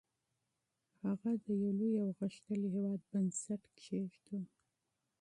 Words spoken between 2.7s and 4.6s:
هېواد بنسټ کېښود.